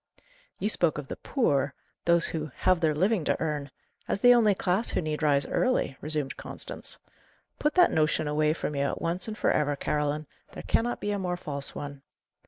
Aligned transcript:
"You 0.57 0.67
spoke 0.67 0.97
of 0.97 1.09
'the 1.09 1.17
poor' 1.17 1.75
those 2.05 2.25
who 2.25 2.47
'have 2.55 2.79
their 2.79 2.95
living 2.95 3.23
to 3.25 3.39
earn' 3.39 3.69
as 4.07 4.19
the 4.21 4.33
only 4.33 4.55
class 4.55 4.89
who 4.89 4.99
need 4.99 5.21
rise 5.21 5.45
early," 5.45 5.95
resumed 6.01 6.37
Constance. 6.37 6.97
"Put 7.59 7.75
that 7.75 7.91
notion 7.91 8.27
away 8.27 8.53
from 8.53 8.73
you 8.73 8.81
at 8.85 8.99
once 8.99 9.27
and 9.27 9.37
for 9.37 9.51
ever, 9.51 9.75
Caroline; 9.75 10.25
there 10.53 10.63
cannot 10.63 11.01
be 11.01 11.11
a 11.11 11.19
more 11.19 11.37
false 11.37 11.75
one. 11.75 12.01